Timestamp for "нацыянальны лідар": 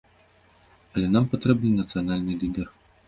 1.81-2.67